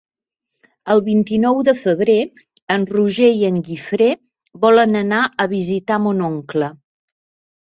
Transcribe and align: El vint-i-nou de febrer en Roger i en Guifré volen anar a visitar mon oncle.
El 0.93 1.01
vint-i-nou 1.09 1.59
de 1.67 1.75
febrer 1.81 2.15
en 2.77 2.87
Roger 2.95 3.29
i 3.41 3.45
en 3.51 3.61
Guifré 3.69 4.09
volen 4.65 5.01
anar 5.03 5.21
a 5.45 5.49
visitar 5.53 6.01
mon 6.07 6.25
oncle. 6.33 6.73